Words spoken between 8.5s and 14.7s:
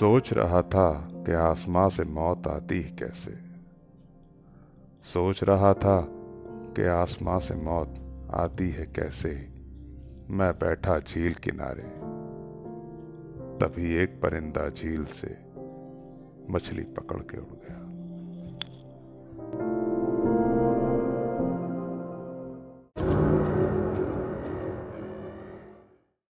है कैसे। मैं बैठा झील किनारे, तभी एक परिंदा